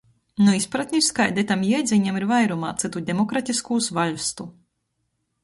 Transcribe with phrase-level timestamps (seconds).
[0.43, 4.51] Nu izpratnis, kaida itam jiedzīņam ir vairumā cytu demokratiskūs vaļstu.